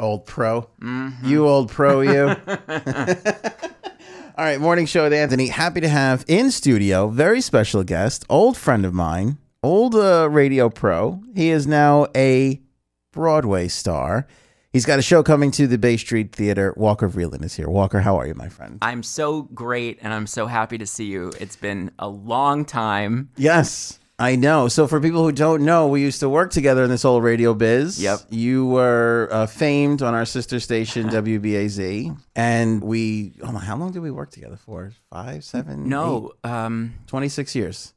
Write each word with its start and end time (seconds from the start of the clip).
Old 0.00 0.24
pro. 0.24 0.66
You 1.22 1.46
old 1.46 1.70
pro, 1.70 2.00
you. 2.00 2.34
All 4.38 4.46
right, 4.46 4.58
morning 4.58 4.86
show 4.86 5.04
with 5.04 5.12
Anthony. 5.12 5.48
Happy 5.48 5.82
to 5.82 5.88
have 5.88 6.24
in 6.26 6.50
studio, 6.50 7.08
very 7.08 7.42
special 7.42 7.84
guest, 7.84 8.24
old 8.30 8.56
friend 8.56 8.86
of 8.86 8.94
mine, 8.94 9.36
old 9.62 9.94
uh, 9.94 10.26
radio 10.30 10.70
pro. 10.70 11.22
He 11.34 11.50
is 11.50 11.66
now 11.66 12.06
a 12.16 12.62
Broadway 13.12 13.68
star. 13.68 14.26
He's 14.72 14.86
got 14.86 14.98
a 14.98 15.02
show 15.02 15.22
coming 15.22 15.50
to 15.52 15.66
the 15.66 15.76
Bay 15.76 15.98
Street 15.98 16.34
Theater. 16.34 16.72
Walker 16.78 17.08
Vreeland 17.08 17.44
is 17.44 17.56
here. 17.56 17.68
Walker, 17.68 18.00
how 18.00 18.16
are 18.16 18.26
you, 18.26 18.34
my 18.34 18.48
friend? 18.48 18.78
I'm 18.80 19.02
so 19.02 19.42
great 19.42 19.98
and 20.00 20.14
I'm 20.14 20.26
so 20.26 20.46
happy 20.46 20.78
to 20.78 20.86
see 20.86 21.04
you. 21.04 21.32
It's 21.38 21.56
been 21.56 21.90
a 21.98 22.08
long 22.08 22.64
time. 22.64 23.28
Yes, 23.36 23.99
I 24.20 24.36
know. 24.36 24.68
So, 24.68 24.86
for 24.86 25.00
people 25.00 25.22
who 25.24 25.32
don't 25.32 25.64
know, 25.64 25.86
we 25.88 26.02
used 26.02 26.20
to 26.20 26.28
work 26.28 26.50
together 26.50 26.84
in 26.84 26.90
this 26.90 27.06
old 27.06 27.24
radio 27.24 27.54
biz. 27.54 28.00
Yep. 28.02 28.20
You 28.28 28.66
were 28.66 29.28
uh, 29.32 29.46
famed 29.46 30.02
on 30.02 30.14
our 30.14 30.26
sister 30.26 30.60
station, 30.60 31.08
WBAZ. 31.10 32.16
And 32.36 32.84
we, 32.84 33.32
oh 33.42 33.50
my, 33.50 33.60
how 33.60 33.76
long 33.76 33.92
did 33.92 34.00
we 34.02 34.10
work 34.10 34.30
together 34.30 34.56
for? 34.56 34.92
Five, 35.10 35.42
seven? 35.42 35.88
No, 35.88 36.32
um, 36.44 36.94
26 37.06 37.54
years. 37.56 37.94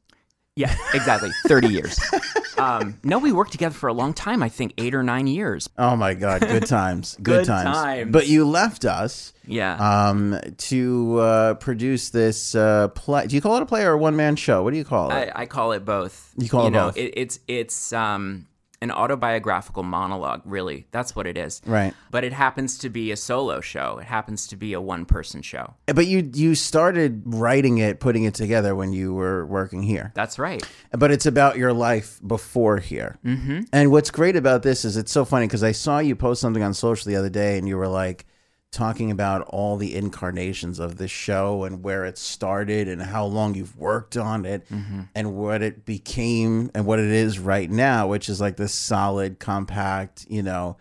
yeah, 0.56 0.74
exactly. 0.94 1.30
30 1.46 1.68
years. 1.68 2.00
Um, 2.58 2.98
no, 3.02 3.18
we 3.18 3.32
worked 3.32 3.52
together 3.52 3.74
for 3.74 3.88
a 3.88 3.92
long 3.92 4.12
time. 4.14 4.42
I 4.42 4.48
think 4.48 4.74
eight 4.78 4.94
or 4.94 5.02
nine 5.02 5.26
years. 5.26 5.68
Oh 5.78 5.96
my 5.96 6.14
God, 6.14 6.40
good 6.40 6.66
times. 6.68 7.14
good, 7.16 7.24
Good 7.40 7.44
times. 7.46 7.76
times. 7.76 8.12
But 8.12 8.28
you 8.28 8.46
left 8.48 8.84
us 8.84 9.32
Yeah. 9.46 9.76
um, 10.08 10.38
to 10.58 11.18
uh, 11.18 11.54
produce 11.54 12.10
this 12.10 12.54
uh, 12.54 12.88
play. 12.88 13.26
Do 13.26 13.34
you 13.34 13.40
call 13.42 13.56
it 13.56 13.62
a 13.62 13.66
play 13.66 13.84
or 13.84 13.92
a 13.92 13.98
one 13.98 14.16
man 14.16 14.36
show? 14.36 14.62
What 14.62 14.70
do 14.72 14.76
you 14.76 14.84
call 14.84 15.10
it? 15.10 15.14
I, 15.34 15.42
I 15.42 15.46
call 15.46 15.72
it 15.72 15.84
both. 15.84 16.32
You 16.38 16.48
call 16.48 16.66
it 16.66 16.70
know, 16.70 16.86
both. 16.86 16.96
It, 16.96 17.14
it's 17.16 17.40
it's 17.48 17.92
um, 17.92 18.46
an 18.84 18.90
autobiographical 18.92 19.82
monologue. 19.82 20.42
Really, 20.44 20.86
that's 20.92 21.16
what 21.16 21.26
it 21.26 21.36
is. 21.36 21.62
Right. 21.66 21.94
But 22.10 22.22
it 22.22 22.32
happens 22.32 22.78
to 22.78 22.90
be 22.90 23.10
a 23.10 23.16
solo 23.16 23.60
show. 23.60 23.98
It 23.98 24.04
happens 24.04 24.46
to 24.48 24.56
be 24.56 24.74
a 24.74 24.80
one 24.80 25.06
person 25.06 25.42
show. 25.42 25.74
but 25.86 26.06
you 26.06 26.30
you 26.34 26.54
started 26.54 27.22
writing 27.24 27.78
it, 27.78 27.98
putting 27.98 28.24
it 28.24 28.34
together 28.34 28.76
when 28.76 28.92
you 28.92 29.14
were 29.14 29.46
working 29.46 29.82
here. 29.82 30.12
That's 30.14 30.38
right. 30.38 30.62
but 30.92 31.10
it's 31.10 31.26
about 31.26 31.56
your 31.56 31.72
life 31.72 32.20
before 32.24 32.78
here. 32.78 33.18
Mm-hmm. 33.24 33.62
And 33.72 33.90
what's 33.90 34.10
great 34.10 34.36
about 34.36 34.62
this 34.62 34.84
is 34.84 34.96
it's 34.96 35.10
so 35.10 35.24
funny 35.24 35.46
because 35.46 35.64
I 35.64 35.72
saw 35.72 35.98
you 35.98 36.14
post 36.14 36.40
something 36.40 36.62
on 36.62 36.74
social 36.74 37.08
the 37.08 37.16
other 37.16 37.30
day, 37.30 37.58
and 37.58 37.66
you 37.66 37.76
were 37.78 37.88
like 37.88 38.26
talking 38.74 39.10
about 39.10 39.42
all 39.42 39.76
the 39.76 39.94
incarnations 39.94 40.78
of 40.78 40.98
this 40.98 41.10
show 41.10 41.64
and 41.64 41.82
where 41.82 42.04
it 42.04 42.18
started 42.18 42.88
and 42.88 43.00
how 43.00 43.24
long 43.24 43.54
you've 43.54 43.76
worked 43.78 44.16
on 44.16 44.44
it 44.44 44.68
mm-hmm. 44.68 45.02
and 45.14 45.34
what 45.34 45.62
it 45.62 45.84
became 45.84 46.70
and 46.74 46.84
what 46.84 46.98
it 46.98 47.10
is 47.10 47.38
right 47.38 47.70
now, 47.70 48.06
which 48.08 48.28
is 48.28 48.40
like 48.40 48.56
this 48.56 48.74
solid, 48.74 49.38
compact, 49.38 50.26
you 50.28 50.42
know. 50.42 50.76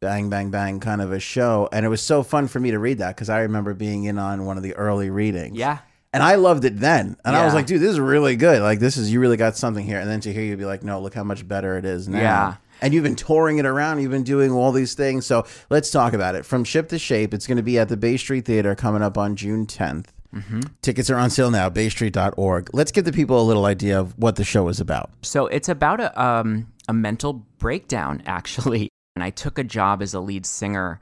Bang, 0.00 0.30
bang, 0.30 0.52
bang, 0.52 0.78
kind 0.78 1.02
of 1.02 1.10
a 1.10 1.18
show. 1.18 1.68
And 1.72 1.84
it 1.84 1.88
was 1.88 2.00
so 2.00 2.22
fun 2.22 2.46
for 2.46 2.60
me 2.60 2.70
to 2.70 2.78
read 2.78 2.98
that 2.98 3.16
because 3.16 3.28
I 3.28 3.40
remember 3.40 3.74
being 3.74 4.04
in 4.04 4.16
on 4.16 4.44
one 4.44 4.56
of 4.56 4.62
the 4.62 4.76
early 4.76 5.10
readings. 5.10 5.58
Yeah. 5.58 5.78
And 6.12 6.22
I 6.22 6.36
loved 6.36 6.64
it 6.64 6.78
then. 6.78 7.16
And 7.24 7.34
I 7.34 7.44
was 7.44 7.52
like, 7.52 7.66
dude, 7.66 7.80
this 7.80 7.90
is 7.90 7.98
really 7.98 8.36
good. 8.36 8.62
Like, 8.62 8.78
this 8.78 8.96
is, 8.96 9.12
you 9.12 9.18
really 9.18 9.36
got 9.36 9.56
something 9.56 9.84
here. 9.84 9.98
And 9.98 10.08
then 10.08 10.20
to 10.20 10.32
hear 10.32 10.44
you 10.44 10.56
be 10.56 10.64
like, 10.64 10.84
no, 10.84 11.00
look 11.00 11.14
how 11.14 11.24
much 11.24 11.48
better 11.48 11.76
it 11.78 11.84
is 11.84 12.06
now. 12.06 12.20
Yeah. 12.20 12.56
And 12.80 12.94
you've 12.94 13.04
been 13.04 13.16
touring 13.16 13.58
it 13.58 13.66
around. 13.66 14.00
You've 14.00 14.10
been 14.10 14.22
doing 14.22 14.52
all 14.52 14.72
these 14.72 14.94
things. 14.94 15.26
So 15.26 15.46
let's 15.70 15.90
talk 15.90 16.12
about 16.12 16.34
it. 16.34 16.44
From 16.44 16.64
Ship 16.64 16.88
to 16.88 16.98
Shape, 16.98 17.34
it's 17.34 17.46
going 17.46 17.56
to 17.56 17.62
be 17.62 17.78
at 17.78 17.88
the 17.88 17.96
Bay 17.96 18.16
Street 18.16 18.44
Theater 18.44 18.74
coming 18.74 19.02
up 19.02 19.18
on 19.18 19.36
June 19.36 19.66
10th. 19.66 20.06
Mm-hmm. 20.34 20.60
Tickets 20.82 21.10
are 21.10 21.16
on 21.16 21.30
sale 21.30 21.50
now, 21.50 21.70
baystreet.org. 21.70 22.70
Let's 22.74 22.92
give 22.92 23.04
the 23.04 23.12
people 23.12 23.40
a 23.40 23.44
little 23.44 23.64
idea 23.64 23.98
of 23.98 24.16
what 24.18 24.36
the 24.36 24.44
show 24.44 24.68
is 24.68 24.80
about. 24.80 25.10
So 25.22 25.46
it's 25.46 25.68
about 25.68 26.00
a 26.00 26.22
um, 26.22 26.72
a 26.88 26.92
mental 26.92 27.46
breakdown, 27.58 28.22
actually. 28.26 28.88
And 29.16 29.24
I 29.24 29.30
took 29.30 29.58
a 29.58 29.64
job 29.64 30.00
as 30.00 30.14
a 30.14 30.20
lead 30.20 30.46
singer 30.46 31.00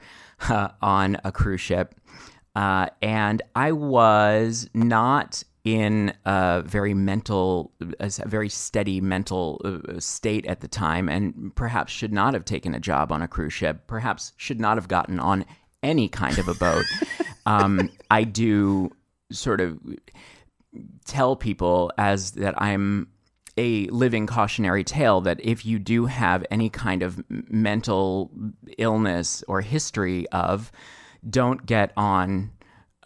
uh, 0.48 0.68
on 0.80 1.18
a 1.22 1.30
cruise 1.30 1.60
ship, 1.60 1.94
uh, 2.54 2.86
and 3.02 3.42
I 3.54 3.72
was 3.72 4.70
not 4.72 5.42
in 5.66 6.14
a 6.24 6.62
very 6.64 6.94
mental, 6.94 7.72
a 7.98 8.08
very 8.24 8.48
steady 8.48 9.00
mental 9.00 9.60
uh, 9.64 9.98
state 9.98 10.46
at 10.46 10.60
the 10.60 10.68
time, 10.68 11.08
and 11.08 11.52
perhaps 11.56 11.92
should 11.92 12.12
not 12.12 12.34
have 12.34 12.44
taken 12.44 12.72
a 12.72 12.78
job 12.78 13.10
on 13.10 13.20
a 13.20 13.26
cruise 13.26 13.52
ship. 13.52 13.88
Perhaps 13.88 14.32
should 14.36 14.60
not 14.60 14.76
have 14.76 14.86
gotten 14.86 15.18
on 15.18 15.44
any 15.82 16.08
kind 16.08 16.38
of 16.38 16.46
a 16.46 16.54
boat. 16.54 16.84
um, 17.46 17.90
I 18.12 18.22
do 18.22 18.92
sort 19.32 19.60
of 19.60 19.80
tell 21.04 21.34
people 21.34 21.90
as 21.98 22.30
that 22.32 22.54
I'm 22.62 23.08
a 23.56 23.88
living 23.88 24.28
cautionary 24.28 24.84
tale 24.84 25.20
that 25.22 25.40
if 25.42 25.66
you 25.66 25.80
do 25.80 26.06
have 26.06 26.46
any 26.48 26.70
kind 26.70 27.02
of 27.02 27.20
mental 27.28 28.30
illness 28.78 29.42
or 29.48 29.62
history 29.62 30.28
of, 30.28 30.70
don't 31.28 31.66
get 31.66 31.92
on 31.96 32.52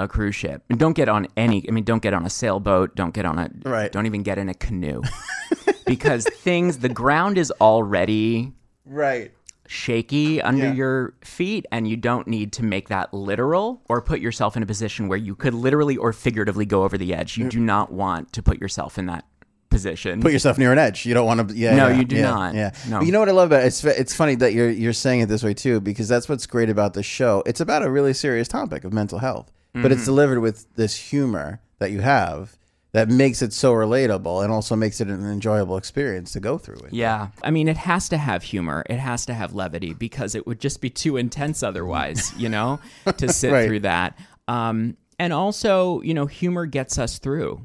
a 0.05 0.09
cruise 0.09 0.35
ship. 0.35 0.63
And 0.71 0.79
don't 0.79 0.95
get 0.95 1.09
on 1.09 1.27
any, 1.37 1.65
I 1.69 1.73
mean, 1.73 1.85
don't 1.85 2.03
get 2.03 2.15
on 2.15 2.25
a 2.27 2.31
sailboat, 2.31 2.95
don't 2.97 3.15
get 3.15 3.25
on 3.25 3.39
a, 3.39 3.51
Right. 3.65 3.91
don't 3.91 4.07
even 4.07 4.23
get 4.23 4.39
in 4.39 4.49
a 4.49 4.55
canoe. 4.55 5.03
because 5.87 6.25
things, 6.25 6.79
the 6.79 6.89
ground 6.89 7.39
is 7.39 7.53
already 7.61 8.53
Right. 8.87 9.33
shaky 9.67 10.43
under 10.43 10.67
Yeah. 10.67 10.73
your 10.73 11.15
feet 11.23 11.67
and 11.71 11.87
you 11.87 11.97
don't 11.97 12.27
need 12.27 12.53
to 12.55 12.65
make 12.65 12.89
that 12.89 13.15
literal 13.15 13.83
or 13.89 14.01
put 14.03 14.21
yourself 14.21 14.57
in 14.57 14.63
a 14.63 14.67
position 14.67 15.09
where 15.09 15.19
you 15.19 15.35
could 15.35 15.55
literally 15.55 15.97
or 15.97 16.13
figuratively 16.13 16.67
go 16.67 16.85
over 16.85 16.99
the 16.99 17.15
edge. 17.15 17.37
You 17.37 17.47
mm. 17.47 17.51
do 17.51 17.61
not 17.61 17.93
want 17.93 18.33
to 18.33 18.43
put 18.43 18.61
yourself 18.61 18.99
in 18.99 19.07
that 19.07 19.25
position. 19.71 20.21
Put 20.21 20.33
yourself 20.33 20.59
near 20.59 20.73
an 20.73 20.79
edge. 20.79 21.07
You 21.07 21.15
don't 21.15 21.27
want 21.27 21.49
to. 21.49 21.57
Yeah. 21.57 21.77
No, 21.77 21.89
yeah, 21.89 21.97
you 21.97 22.05
do 22.05 22.17
yeah, 22.17 22.23
not. 22.23 22.55
Yeah. 22.55 22.73
No. 22.89 22.99
But 22.99 23.07
you 23.07 23.13
know 23.13 23.21
what 23.21 23.29
I 23.29 23.33
love 23.33 23.51
about 23.51 23.63
it? 23.63 23.67
It's 23.67 23.85
it's 23.85 24.15
funny 24.15 24.35
that 24.37 24.53
you're 24.53 24.69
you're 24.69 24.93
saying 24.93 25.21
it 25.21 25.27
this 25.27 25.43
way 25.43 25.55
too 25.55 25.81
because 25.81 26.09
that's 26.09 26.29
what's 26.29 26.47
great 26.47 26.69
about 26.69 26.95
the 26.95 27.03
show. 27.03 27.43
It's 27.47 27.61
about 27.61 27.85
a 27.85 27.91
really 27.91 28.13
serious 28.13 28.49
topic 28.49 28.85
of 28.85 28.93
mental 28.93 29.21
health, 29.21 29.51
but 29.73 29.81
Mm-hmm. 29.83 29.93
it's 29.93 30.05
delivered 30.05 30.41
with 30.41 30.75
this 30.75 30.97
humor 30.97 31.61
that 31.79 31.91
you 31.91 32.01
have 32.01 32.57
that 32.93 33.09
makes 33.09 33.41
it 33.41 33.53
so 33.53 33.73
relatable 33.73 34.43
and 34.43 34.53
also 34.53 34.75
makes 34.75 35.01
it 35.01 35.07
an 35.09 35.25
enjoyable 35.25 35.77
experience 35.77 36.33
to 36.33 36.41
go 36.41 36.59
through 36.59 36.79
it. 36.87 36.93
yeah. 36.93 37.29
I 37.45 37.53
mean, 37.53 37.69
it 37.69 37.77
has 37.77 38.09
to 38.09 38.17
have 38.19 38.43
humor. 38.43 38.85
It 38.91 38.99
has 38.99 39.25
to 39.27 39.35
have 39.35 39.55
levity 39.55 39.95
because 39.95 40.35
it 40.35 40.45
would 40.47 40.61
just 40.61 40.81
be 40.81 40.91
too 40.91 41.17
intense 41.17 41.63
otherwise, 41.63 42.33
you 42.37 42.49
know, 42.49 42.81
to 43.19 43.33
sit 43.33 43.53
Right. 43.53 43.67
through 43.67 43.81
that. 43.81 44.19
Um, 44.49 44.97
and 45.21 45.33
also, 45.33 46.01
you 46.03 46.15
know, 46.15 46.27
humor 46.27 46.67
gets 46.67 46.99
us 46.99 47.19
through. 47.21 47.63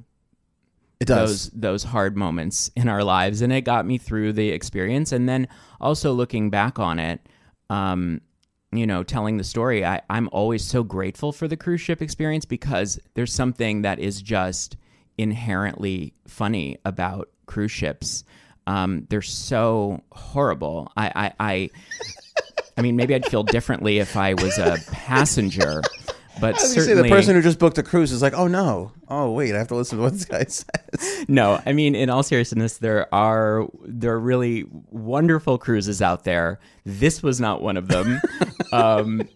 It 0.99 1.05
does. 1.07 1.49
those 1.49 1.59
those 1.59 1.83
hard 1.83 2.15
moments 2.15 2.69
in 2.75 2.87
our 2.87 3.03
lives 3.03 3.41
and 3.41 3.51
it 3.51 3.61
got 3.61 3.85
me 3.85 3.97
through 3.97 4.31
the 4.33 4.49
experience 4.49 5.11
and 5.11 5.27
then 5.27 5.47
also 5.81 6.13
looking 6.13 6.49
back 6.49 6.79
on 6.79 6.99
it 6.99 7.19
um 7.69 8.21
you 8.77 8.87
know 8.87 9.03
telling 9.03 9.37
the 9.37 9.43
story 9.43 9.85
I, 9.85 10.01
i'm 10.09 10.29
always 10.31 10.63
so 10.63 10.83
grateful 10.83 11.31
for 11.31 11.47
the 11.47 11.57
cruise 11.57 11.81
ship 11.81 12.01
experience 12.01 12.45
because 12.45 12.99
there's 13.13 13.33
something 13.33 13.83
that 13.83 13.99
is 13.99 14.21
just 14.21 14.77
inherently 15.17 16.13
funny 16.27 16.77
about 16.85 17.29
cruise 17.45 17.71
ships 17.71 18.23
um 18.67 19.05
they're 19.09 19.21
so 19.21 20.01
horrible 20.11 20.91
i 20.97 21.11
i 21.15 21.33
i, 21.39 21.69
I 22.77 22.81
mean 22.81 22.95
maybe 22.95 23.15
i'd 23.15 23.25
feel 23.25 23.43
differently 23.43 23.99
if 23.99 24.17
i 24.17 24.33
was 24.33 24.57
a 24.57 24.77
passenger 24.91 25.81
but 26.39 26.55
I 26.55 26.61
was 26.61 26.73
say 26.73 26.81
certainly 26.81 27.09
the 27.09 27.15
person 27.15 27.35
who 27.35 27.41
just 27.41 27.59
booked 27.59 27.77
a 27.77 27.83
cruise 27.83 28.11
is 28.11 28.21
like, 28.21 28.33
oh 28.33 28.47
no, 28.47 28.91
oh 29.07 29.31
wait, 29.31 29.55
I 29.55 29.57
have 29.57 29.69
to 29.69 29.75
listen 29.75 29.97
to 29.97 30.03
what 30.03 30.13
this 30.13 30.25
guy 30.25 30.43
says. 30.47 31.25
no, 31.27 31.61
I 31.65 31.73
mean, 31.73 31.95
in 31.95 32.09
all 32.09 32.23
seriousness, 32.23 32.77
there 32.77 33.13
are 33.13 33.67
there 33.85 34.13
are 34.13 34.19
really 34.19 34.65
wonderful 34.89 35.57
cruises 35.57 36.01
out 36.01 36.23
there. 36.23 36.59
This 36.85 37.23
was 37.23 37.39
not 37.39 37.61
one 37.61 37.77
of 37.77 37.87
them. 37.87 38.21
Um, 38.71 39.27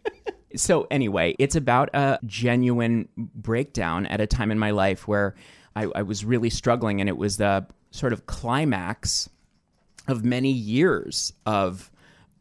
so 0.55 0.87
anyway, 0.89 1.35
it's 1.39 1.55
about 1.55 1.89
a 1.93 2.19
genuine 2.25 3.07
breakdown 3.17 4.05
at 4.07 4.21
a 4.21 4.27
time 4.27 4.51
in 4.51 4.59
my 4.59 4.71
life 4.71 5.07
where 5.07 5.35
I, 5.75 5.87
I 5.95 6.01
was 6.01 6.25
really 6.25 6.49
struggling, 6.49 6.99
and 6.99 7.09
it 7.09 7.17
was 7.17 7.37
the 7.37 7.65
sort 7.91 8.13
of 8.13 8.25
climax 8.25 9.29
of 10.07 10.23
many 10.23 10.51
years 10.51 11.33
of 11.45 11.91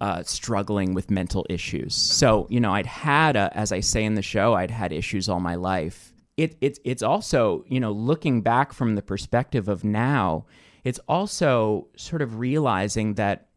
uh, 0.01 0.23
struggling 0.23 0.95
with 0.95 1.11
mental 1.11 1.45
issues. 1.51 1.95
So, 1.95 2.47
you 2.51 2.61
know, 2.61 2.73
I'd 2.73 2.87
had, 2.87 3.37
a, 3.37 3.51
as 3.55 3.73
I 3.73 3.81
say 3.81 4.05
in 4.05 4.15
the 4.15 4.23
show, 4.23 4.55
I'd 4.55 4.71
had 4.71 4.93
issues 4.93 5.29
all 5.29 5.41
my 5.41 5.57
life. 5.57 6.13
It, 6.37 6.57
it, 6.61 6.79
it's 6.85 7.03
also, 7.03 7.65
you 7.69 7.81
know, 7.81 7.91
looking 7.91 8.43
back 8.43 8.73
from 8.73 8.95
the 8.95 9.03
perspective 9.03 9.69
of 9.69 9.85
now, 9.85 10.47
it's 10.85 11.01
also 11.09 11.89
sort 11.97 12.23
of 12.23 12.39
realizing 12.39 13.15
that 13.15 13.49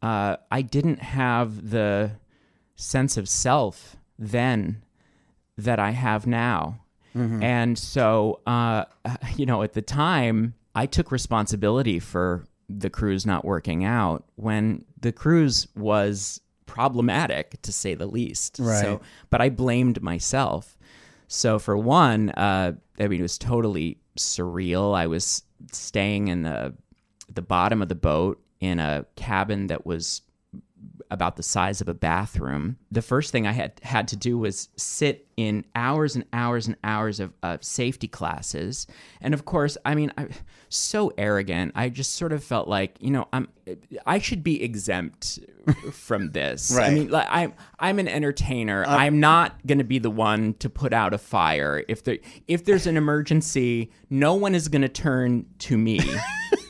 uh, 0.00 0.36
I 0.50 0.62
didn't 0.62 1.00
have 1.00 1.70
the 1.70 2.12
sense 2.76 3.16
of 3.16 3.28
self 3.28 3.96
then 4.18 4.82
that 5.56 5.78
I 5.78 5.90
have 5.90 6.26
now. 6.26 6.80
And 7.42 7.78
so, 7.78 8.40
uh, 8.46 8.86
you 9.36 9.46
know, 9.46 9.62
at 9.62 9.72
the 9.74 9.82
time, 9.82 10.54
I 10.74 10.86
took 10.86 11.12
responsibility 11.12 12.00
for 12.00 12.44
the 12.68 12.90
cruise 12.90 13.24
not 13.24 13.44
working 13.44 13.84
out 13.84 14.24
when 14.36 14.84
the 15.00 15.12
cruise 15.12 15.68
was 15.76 16.40
problematic, 16.66 17.60
to 17.62 17.72
say 17.72 17.94
the 17.94 18.06
least. 18.06 18.56
Right. 18.58 18.80
So, 18.80 19.00
but 19.30 19.40
I 19.40 19.48
blamed 19.50 20.02
myself. 20.02 20.76
So, 21.28 21.58
for 21.58 21.76
one, 21.76 22.30
uh, 22.30 22.72
I 22.98 23.08
mean, 23.08 23.20
it 23.20 23.22
was 23.22 23.38
totally 23.38 23.98
surreal. 24.18 24.96
I 24.96 25.06
was 25.06 25.42
staying 25.72 26.28
in 26.28 26.42
the 26.42 26.74
the 27.32 27.42
bottom 27.42 27.80
of 27.80 27.88
the 27.88 27.94
boat 27.94 28.40
in 28.60 28.78
a 28.78 29.06
cabin 29.16 29.68
that 29.68 29.86
was 29.86 30.22
about 31.10 31.36
the 31.36 31.42
size 31.42 31.80
of 31.80 31.88
a 31.88 31.94
bathroom. 31.94 32.76
The 32.90 33.02
first 33.02 33.30
thing 33.32 33.46
I 33.46 33.52
had 33.52 33.80
had 33.82 34.08
to 34.08 34.16
do 34.16 34.38
was 34.38 34.68
sit 34.76 35.26
in 35.36 35.64
hours 35.74 36.14
and 36.14 36.24
hours 36.32 36.66
and 36.66 36.76
hours 36.84 37.20
of, 37.20 37.32
of 37.42 37.64
safety 37.64 38.08
classes. 38.08 38.86
And 39.20 39.34
of 39.34 39.44
course, 39.44 39.76
I 39.84 39.94
mean, 39.94 40.12
I 40.16 40.28
so 40.68 41.12
arrogant. 41.18 41.72
I 41.74 41.88
just 41.88 42.14
sort 42.14 42.32
of 42.32 42.42
felt 42.42 42.68
like, 42.68 42.96
you 43.00 43.10
know, 43.10 43.28
I'm 43.32 43.48
I 44.06 44.18
should 44.18 44.42
be 44.42 44.62
exempt 44.62 45.38
from 45.92 46.30
this. 46.32 46.76
I 46.76 46.90
mean, 46.90 47.08
like 47.08 47.26
I'm 47.30 47.54
I'm 47.78 47.98
an 47.98 48.08
entertainer. 48.08 48.84
Um, 48.84 48.94
I'm 48.94 49.20
not 49.20 49.64
going 49.66 49.78
to 49.78 49.84
be 49.84 49.98
the 49.98 50.10
one 50.10 50.54
to 50.54 50.68
put 50.68 50.92
out 50.92 51.14
a 51.14 51.18
fire. 51.18 51.84
If 51.88 52.04
there 52.04 52.18
if 52.48 52.64
there's 52.64 52.86
an 52.86 52.96
emergency, 52.96 53.90
no 54.10 54.34
one 54.34 54.54
is 54.54 54.68
going 54.68 54.82
to 54.82 54.88
turn 54.88 55.46
to 55.60 55.78
me 55.78 56.00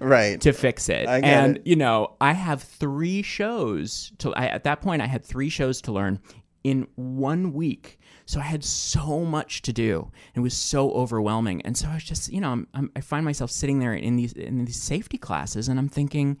Right. 0.00 0.40
to 0.40 0.52
fix 0.52 0.88
it. 0.88 1.08
I 1.08 1.18
and 1.20 1.56
it. 1.56 1.66
you 1.66 1.76
know, 1.76 2.16
I 2.20 2.32
have 2.32 2.62
3 2.62 3.22
shows 3.22 4.12
to 4.18 4.34
I, 4.34 4.46
at 4.46 4.64
that 4.64 4.80
point 4.80 5.02
I 5.02 5.06
had 5.06 5.24
3 5.24 5.48
shows 5.48 5.80
to 5.82 5.92
learn 5.92 6.20
in 6.64 6.86
1 6.96 7.52
week. 7.52 7.98
So 8.26 8.40
I 8.40 8.42
had 8.44 8.62
so 8.64 9.24
much 9.24 9.62
to 9.62 9.72
do. 9.72 10.10
It 10.34 10.40
was 10.40 10.52
so 10.54 10.90
overwhelming. 10.92 11.62
And 11.62 11.76
so 11.78 11.88
I 11.88 11.94
was 11.94 12.04
just, 12.04 12.30
you 12.30 12.40
know, 12.42 12.50
I'm, 12.50 12.66
I'm, 12.74 12.90
I 12.94 13.00
find 13.00 13.24
myself 13.24 13.50
sitting 13.50 13.78
there 13.78 13.94
in 13.94 14.16
these 14.16 14.32
in 14.34 14.64
these 14.66 14.80
safety 14.82 15.16
classes 15.18 15.68
and 15.68 15.78
I'm 15.78 15.88
thinking 15.88 16.38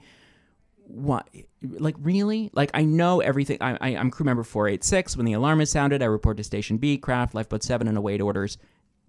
what 0.90 1.28
like 1.62 1.94
really 2.00 2.50
like 2.54 2.70
i 2.72 2.82
know 2.82 3.20
everything 3.20 3.58
I, 3.60 3.76
I, 3.78 3.88
i'm 3.96 4.10
crew 4.10 4.24
member 4.24 4.42
486 4.42 5.18
when 5.18 5.26
the 5.26 5.34
alarm 5.34 5.60
is 5.60 5.70
sounded 5.70 6.02
i 6.02 6.06
report 6.06 6.38
to 6.38 6.44
station 6.44 6.78
b 6.78 6.96
craft 6.96 7.34
lifeboat 7.34 7.62
7 7.62 7.86
and 7.86 7.98
await 7.98 8.22
orders 8.22 8.56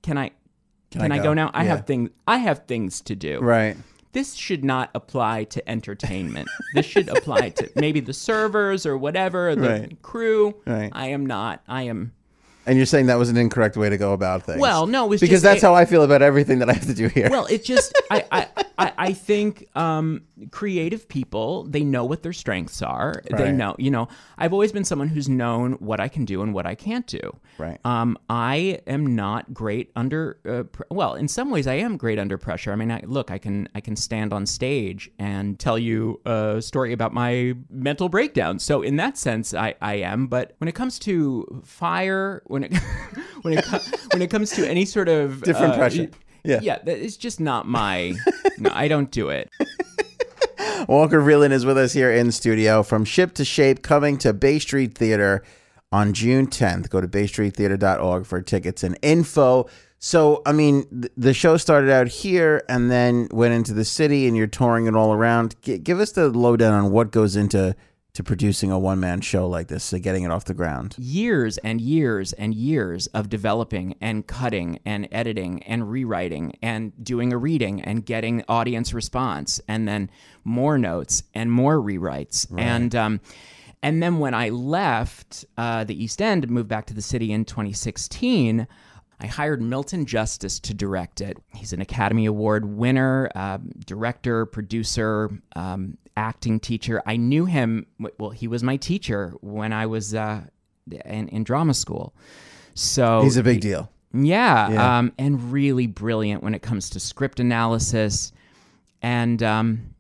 can 0.04 0.18
i 0.18 0.32
can, 0.92 1.10
I 1.10 1.16
I, 1.16 1.18
go? 1.20 1.24
go? 1.24 1.34
now 1.36 1.52
i 1.54 1.64
Yeah. 1.64 1.70
have 1.70 1.88
things 1.88 2.10
i 2.28 2.38
have 2.38 2.66
things 2.68 3.00
to 3.02 3.16
do 3.16 3.40
Right. 3.40 3.78
This 4.12 4.34
should 4.36 4.64
not 4.64 4.90
apply 4.96 5.44
to 5.46 5.70
entertainment 5.70 6.48
this 6.74 6.86
should 6.86 7.10
apply 7.10 7.50
to 7.50 7.70
maybe 7.76 8.00
the 8.00 8.14
servers 8.14 8.86
or 8.86 8.98
whatever 8.98 9.56
the 9.56 9.70
Right. 9.70 10.02
crew 10.02 10.56
Right. 10.66 10.90
i 10.94 11.08
am 11.08 11.26
not 11.26 11.62
i 11.68 11.84
am 11.84 12.12
And 12.66 12.78
you're 12.78 12.86
saying 12.86 13.08
that 13.08 13.18
was 13.18 13.30
an 13.30 13.38
incorrect 13.38 13.78
way 13.78 13.90
to 13.90 13.98
go 13.98 14.14
about 14.14 14.44
things. 14.44 14.60
Well, 14.60 14.86
no, 14.86 15.10
because 15.10 15.28
just- 15.30 15.44
that's 15.44 15.62
how 15.62 15.74
I 15.74 15.86
feel 15.86 16.04
about 16.04 16.22
everything 16.22 16.60
that 16.60 16.70
I 16.70 16.74
have 16.74 16.86
to 16.86 16.94
do 16.94 17.08
here. 17.08 17.28
well 17.32 17.46
it 17.48 17.64
just 17.64 17.94
I, 18.12 18.24
I 18.32 18.48
I, 18.78 18.94
I 19.10 19.14
think 19.14 19.68
um, 19.76 20.22
creative 20.52 21.08
people 21.08 21.64
they 21.66 21.84
know 21.84 22.06
what 22.06 22.24
their 22.24 22.34
strengths 22.34 22.82
are 22.82 23.22
they 23.38 23.52
know 23.52 23.76
you 23.78 23.92
know 23.92 24.08
i've 24.38 24.54
always 24.54 24.72
been 24.72 24.84
someone 24.84 25.08
who's 25.08 25.28
known 25.30 25.74
what 25.74 26.00
i 26.00 26.08
can 26.08 26.26
do 26.26 26.42
and 26.42 26.54
what 26.54 26.66
i 26.66 26.76
can't 26.76 27.08
do 27.08 27.20
Right. 27.58 27.78
um, 27.86 28.18
i 28.30 28.80
am 28.88 29.16
not 29.16 29.54
great 29.54 29.92
under 29.96 30.40
uh, 30.48 30.64
pr- 30.64 30.84
well 30.90 31.16
in 31.16 31.28
some 31.28 31.50
ways 31.52 31.68
i 31.68 31.74
am 31.76 31.98
great 31.98 32.20
under 32.20 32.38
pressure 32.38 32.72
i 32.72 32.76
mean 32.76 32.92
I, 32.92 33.04
look 33.06 33.32
i 33.32 33.38
can 33.38 33.68
i 33.76 33.82
can 33.82 33.96
stand 33.96 34.32
on 34.34 34.46
stage 34.46 35.10
and 35.20 35.60
tell 35.60 35.78
you 35.78 36.22
a 36.26 36.62
story 36.62 36.94
about 36.94 37.14
my 37.14 37.54
mental 37.70 38.08
breakdown 38.10 38.60
so 38.60 38.82
in 38.82 38.96
that 38.98 39.18
sense 39.18 39.54
i, 39.54 39.76
I 39.82 39.96
am 39.96 40.28
but 40.28 40.54
when 40.60 40.68
it 40.68 40.76
comes 40.76 41.00
to 41.00 41.62
fire 41.66 42.44
when 42.48 42.64
it 42.64 42.74
when 43.42 43.58
it 43.58 43.66
co- 43.66 43.80
when 44.14 44.22
it 44.22 44.30
comes 44.30 44.52
to 44.52 44.68
any 44.70 44.86
sort 44.86 45.10
of 45.10 45.42
Different 45.44 45.74
uh, 45.74 45.78
pressure. 45.78 46.10
Yeah. 46.44 46.60
yeah, 46.62 46.78
is 46.86 47.18
just 47.18 47.40
not 47.42 47.68
my. 47.68 48.14
no, 48.58 48.72
I 48.74 48.88
don't 48.88 49.12
do 49.12 49.28
it. 49.30 49.50
Walker 50.88 51.22
Vreeland 51.22 51.52
is 51.52 51.66
with 51.66 51.78
us 51.78 51.94
here 51.94 52.12
in 52.12 52.32
studio 52.32 52.84
from 52.84 53.06
Ship 53.06 53.34
to 53.34 53.46
Shape, 53.46 53.82
coming 53.82 54.18
to 54.20 54.34
Bay 54.34 54.60
Street 54.60 54.98
Theater 54.98 55.44
on 55.92 56.14
June 56.14 56.48
10th. 56.48 56.90
Go 56.90 57.02
to 57.02 57.08
baystreettheater.org 57.08 58.26
for 58.26 58.42
tickets 58.42 58.84
and 58.84 58.98
info. 59.02 59.68
So, 59.98 60.42
I 60.46 60.54
mean, 60.54 60.86
th- 60.90 61.12
the 61.18 61.34
show 61.34 61.58
started 61.58 61.90
out 61.90 62.08
here 62.08 62.64
and 62.70 62.90
then 62.90 63.28
went 63.32 63.54
into 63.54 63.74
the 63.74 63.84
city, 63.84 64.28
and 64.28 64.38
you're 64.38 64.48
touring 64.48 64.86
it 64.88 64.96
all 64.96 65.12
around. 65.12 65.56
G- 65.62 65.78
give 65.78 66.00
us 66.00 66.12
the 66.14 66.30
lowdown 66.30 66.74
on 66.74 66.92
what 66.92 67.12
goes 67.12 67.36
into 67.36 67.76
to 68.20 68.24
producing 68.24 68.70
a 68.70 68.78
one 68.78 69.00
man 69.00 69.22
show 69.22 69.48
like 69.48 69.70
this, 69.70 69.92
to 69.92 69.98
getting 69.98 70.24
it 70.26 70.30
off 70.30 70.44
the 70.44 70.54
ground. 70.54 70.94
Years 70.98 71.58
and 71.60 71.80
years 71.80 72.34
and 72.34 72.54
years 72.54 73.08
of 73.08 73.30
developing 73.30 73.96
and 74.02 74.28
cutting 74.28 74.78
and 74.84 75.08
editing 75.10 75.64
and 75.64 75.90
rewriting 75.90 76.58
and 76.62 76.92
doing 77.02 77.32
a 77.32 77.38
reading 77.38 77.82
and 77.82 78.06
getting 78.06 78.44
audience 78.50 78.94
response 78.94 79.62
and 79.70 79.88
then 79.88 80.10
more 80.44 80.78
notes 80.78 81.24
and 81.34 81.50
more 81.50 81.78
rewrites 81.78 82.46
and 82.58 82.94
um, 82.94 83.22
and 83.82 84.04
then 84.04 84.20
when 84.20 84.34
I 84.34 84.50
left 84.50 85.46
uh, 85.58 85.86
the 85.86 86.04
East 86.04 86.22
End 86.22 86.50
moved 86.50 86.68
back 86.68 86.88
to 86.88 86.94
the 86.94 87.02
city 87.02 87.32
in 87.32 87.46
2016. 87.46 88.68
I 89.20 89.28
hired 89.28 89.62
Milton 89.62 90.06
Justice 90.06 90.60
to 90.62 90.74
direct 90.74 91.20
it. 91.20 91.38
He's 91.54 91.74
an 91.74 91.82
Academy 91.82 92.26
Award 92.26 92.66
winner, 92.66 93.30
um, 93.36 93.72
director, 93.86 94.46
producer, 94.46 95.30
um, 95.56 95.98
acting 96.16 96.60
teacher. 96.60 97.02
I 97.06 97.18
knew 97.18 97.46
him, 97.46 97.86
well, 98.18 98.30
he 98.30 98.48
was 98.48 98.64
my 98.64 98.78
teacher 98.78 99.34
when 99.42 99.74
I 99.74 99.88
was 99.88 100.16
uh, 100.16 100.42
in, 101.06 101.28
in 101.30 101.44
drama 101.44 101.74
school. 101.74 102.14
So 102.76 103.22
He's 103.22 103.36
a 103.36 103.44
big 103.44 103.60
deal. 103.60 103.90
yeah, 104.14 104.70
Yeah. 104.70 105.00
Um, 105.00 105.12
and 105.18 105.52
really 105.52 105.88
brilliant 105.88 106.42
when 106.42 106.56
it 106.56 106.62
comes 106.62 106.90
to 106.92 107.00
script 107.00 107.42
analysis, 107.42 108.32
and 109.02 109.44
um, 109.44 109.96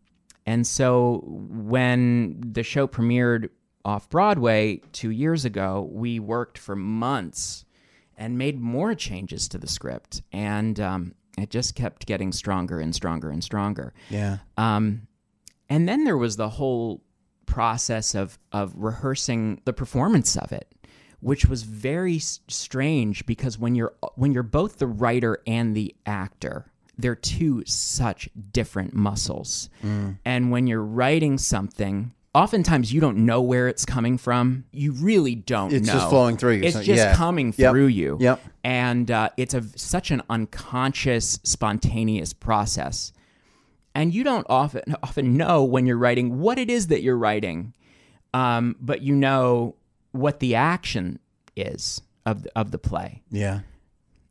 and 0.45 0.65
so 0.65 1.23
when 1.25 2.39
the 2.53 2.63
show 2.63 2.87
premiered 2.87 3.49
off 3.83 4.09
Broadway 4.09 4.81
two 4.93 5.09
years 5.09 5.45
ago, 5.45 5.89
we 5.91 6.19
worked 6.19 6.57
for 6.57 6.75
months 6.75 7.65
and 8.19 8.37
made 8.37 8.59
more 8.59 8.93
changes 8.93 9.47
to 9.47 9.57
the 9.57 9.67
script, 9.67 10.21
and 10.31 10.79
um, 10.79 11.15
it 11.37 11.49
just 11.49 11.73
kept 11.73 12.05
getting 12.05 12.31
stronger 12.31 12.79
and 12.79 12.93
stronger 12.93 13.31
and 13.31 13.43
stronger. 13.43 13.93
Yeah. 14.09 14.37
Um, 14.57 15.07
and 15.69 15.87
then 15.89 16.03
there 16.03 16.17
was 16.17 16.35
the 16.35 16.49
whole 16.49 17.01
process 17.47 18.13
of 18.13 18.37
of 18.51 18.73
rehearsing 18.75 19.61
the 19.65 19.73
performance 19.73 20.37
of 20.37 20.51
it, 20.51 20.71
which 21.19 21.45
was 21.45 21.63
very 21.63 22.17
s- 22.17 22.41
strange 22.47 23.25
because 23.25 23.57
when 23.57 23.73
you're 23.73 23.93
when 24.15 24.33
you're 24.33 24.43
both 24.43 24.77
the 24.77 24.87
writer 24.87 25.39
and 25.47 25.75
the 25.75 25.95
actor, 26.05 26.71
they're 26.97 27.15
two 27.15 27.63
such 27.65 28.29
different 28.51 28.93
muscles. 28.93 29.69
And 30.25 30.51
when 30.51 30.67
you're 30.67 30.83
writing 30.83 31.37
something, 31.37 32.11
oftentimes 32.35 32.93
you 32.93 33.01
don't 33.01 33.17
know 33.17 33.41
where 33.41 33.67
it's 33.67 33.85
coming 33.85 34.17
from. 34.17 34.65
You 34.71 34.91
really 34.93 35.35
don't 35.35 35.73
It's 35.73 35.87
know. 35.87 35.93
just 35.93 36.09
flowing 36.09 36.37
through 36.37 36.53
you. 36.55 36.63
It's 36.63 36.75
So- 36.75 36.83
just 36.83 36.97
yeah. 36.97 37.15
coming 37.15 37.53
Yep. 37.57 37.71
through 37.71 37.87
you 37.87 38.17
Yep. 38.19 38.41
and 38.63 39.09
uh, 39.09 39.29
it's 39.37 39.53
a 39.53 39.63
such 39.77 40.11
an 40.11 40.21
unconscious, 40.29 41.39
spontaneous 41.43 42.33
process. 42.33 43.11
And 43.95 44.13
you 44.13 44.23
don't 44.23 44.45
often 44.49 44.95
often 45.03 45.35
know 45.35 45.63
when 45.63 45.85
you're 45.85 45.97
writing 45.97 46.39
what 46.39 46.59
it 46.59 46.69
is 46.69 46.87
that 46.87 47.01
you're 47.01 47.17
writing, 47.17 47.73
um, 48.33 48.75
but 48.79 49.01
you 49.01 49.15
know 49.15 49.75
what 50.11 50.39
the 50.39 50.55
action 50.55 51.19
is 51.55 52.01
of 52.25 52.43
the, 52.43 52.51
of 52.55 52.71
the 52.71 52.77
play, 52.77 53.21
Yeah. 53.31 53.61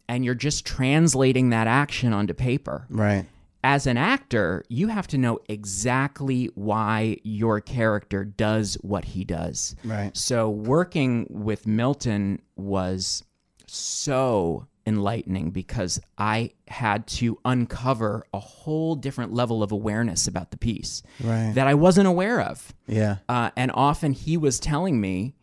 and 0.09 0.25
you're 0.25 0.35
just 0.35 0.65
translating 0.65 1.51
that 1.51 1.67
action 1.67 2.13
onto 2.13 2.33
paper. 2.35 2.87
Right. 2.89 3.27
As 3.65 3.87
an 3.87 3.97
actor, 3.97 4.65
you 4.69 4.89
have 4.89 5.07
to 5.09 5.19
know 5.19 5.41
exactly 5.49 6.47
why 6.55 7.17
your 7.25 7.61
character 7.61 8.25
does 8.25 8.75
what 8.83 9.05
he 9.05 9.25
does. 9.25 9.75
Right. 9.85 10.17
So 10.17 10.49
working 10.49 11.27
with 11.29 11.67
Milton 11.67 12.41
was 12.57 13.25
so 13.67 14.67
enlightening 14.87 15.51
because 15.51 16.01
I 16.17 16.53
had 16.69 17.07
to 17.09 17.39
uncover 17.45 18.25
a 18.33 18.39
whole 18.39 18.95
different 18.95 19.35
level 19.35 19.63
of 19.63 19.71
awareness 19.71 20.27
about 20.27 20.51
the 20.51 20.57
piece 20.57 21.03
Right. 21.23 21.53
that 21.55 21.67
I 21.67 21.75
wasn't 21.75 22.09
aware 22.09 22.41
of. 22.41 22.73
Yeah. 22.87 23.17
Uh, 23.29 23.51
and 23.57 23.71
often 23.75 24.13
he 24.13 24.37
was 24.39 24.59
telling 24.59 24.99
me 25.01 25.35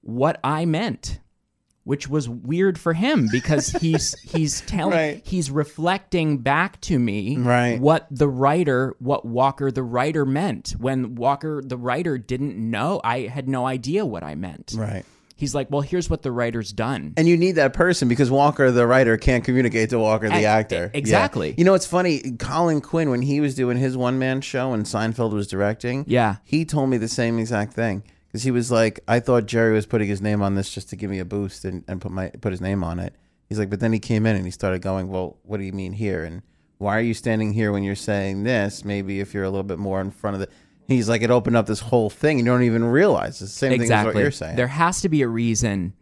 what 0.00 0.40
I 0.42 0.64
meant, 0.64 1.18
which 1.86 2.08
was 2.08 2.28
weird 2.28 2.76
for 2.78 2.92
him 2.94 3.28
because 3.30 3.68
he's 3.80 4.18
he's 4.20 4.60
telling 4.62 4.92
Right. 4.94 5.22
he's 5.24 5.50
reflecting 5.52 6.38
back 6.38 6.80
to 6.82 6.98
me 6.98 7.36
Right. 7.38 7.80
what 7.80 8.06
the 8.10 8.28
writer 8.28 8.94
what 8.98 9.24
Walker 9.24 9.70
the 9.70 9.84
writer 9.84 10.26
meant 10.26 10.74
when 10.78 11.14
Walker 11.14 11.62
the 11.64 11.76
writer 11.76 12.18
didn't 12.18 12.56
know 12.58 13.00
I 13.04 13.20
had 13.28 13.48
no 13.48 13.66
idea 13.66 14.04
what 14.04 14.22
I 14.24 14.34
meant. 14.34 14.74
Right. 14.76 15.04
He's 15.38 15.54
like, 15.54 15.70
"Well, 15.70 15.82
here's 15.82 16.08
what 16.08 16.22
the 16.22 16.32
writer's 16.32 16.72
done." 16.72 17.12
And 17.18 17.28
you 17.28 17.36
need 17.36 17.52
that 17.52 17.74
person 17.74 18.08
because 18.08 18.30
Walker, 18.30 18.70
the 18.70 18.86
writer, 18.86 19.18
can't 19.18 19.44
communicate 19.44 19.90
to 19.90 19.98
Walker, 19.98 20.30
the 20.30 20.46
actor. 20.46 20.90
Yeah. 20.92 20.98
exactly. 20.98 21.54
You 21.58 21.64
know, 21.64 21.74
it's 21.74 21.84
funny. 21.86 22.20
Colin 22.38 22.80
Quinn, 22.80 23.10
when 23.10 23.20
he 23.20 23.40
was 23.42 23.54
doing 23.54 23.76
his 23.76 23.98
one 23.98 24.18
man 24.18 24.40
show 24.40 24.72
and 24.72 24.86
Seinfeld 24.86 25.32
was 25.32 25.46
directing, 25.46 26.04
Yeah. 26.08 26.36
he 26.42 26.64
told 26.64 26.88
me 26.88 26.96
the 26.96 27.06
same 27.08 27.38
exact 27.38 27.74
thing 27.74 28.02
because 28.36 28.44
he 28.44 28.50
was 28.50 28.70
like, 28.70 29.00
"I 29.08 29.18
thought 29.20 29.46
Jerry 29.46 29.72
was 29.72 29.86
putting 29.86 30.08
his 30.08 30.20
name 30.20 30.42
on 30.42 30.54
this 30.54 30.70
just 30.70 30.90
to 30.90 30.96
give 30.96 31.10
me 31.10 31.18
a 31.18 31.24
boost 31.24 31.64
and, 31.64 31.82
and 31.88 32.00
put 32.00 32.12
my 32.12 32.28
put 32.28 32.52
his 32.52 32.60
name 32.60 32.84
on 32.84 32.98
it." 32.98 33.14
He's 33.48 33.58
like, 33.58 33.70
but 33.70 33.80
then 33.80 33.92
he 33.92 33.98
came 33.98 34.26
in 34.26 34.36
and 34.36 34.44
he 34.44 34.50
started 34.50 34.82
going, 34.82 35.08
"Well, 35.08 35.38
what 35.42 35.56
do 35.58 35.64
you 35.64 35.72
mean 35.72 35.92
here? 35.92 36.22
And 36.24 36.42
why 36.78 36.96
are 36.98 37.00
you 37.00 37.14
standing 37.14 37.52
here 37.54 37.72
when 37.72 37.82
you're 37.82 37.94
saying 37.94 38.42
this? 38.44 38.84
Maybe 38.84 39.20
if 39.20 39.32
you're 39.32 39.44
a 39.44 39.50
little 39.50 39.62
bit 39.64 39.78
more 39.78 40.00
in 40.00 40.10
front 40.10 40.34
of 40.34 40.40
the." 40.40 40.48
He's 40.88 41.08
like, 41.08 41.22
it 41.22 41.30
opened 41.32 41.56
up 41.56 41.66
this 41.66 41.80
whole 41.80 42.10
thing, 42.10 42.38
and 42.38 42.46
you 42.46 42.52
don't 42.52 42.62
even 42.62 42.84
realize 42.84 43.40
it's 43.42 43.50
the 43.52 43.58
same 43.58 43.70
thing 43.80 43.88
as 43.92 44.04
what 44.06 44.14
you're 44.20 44.30
saying. 44.30 44.54
There 44.56 44.68
has 44.68 45.00
to 45.00 45.08
be 45.08 45.22
a 45.22 45.28
reason 45.28 45.94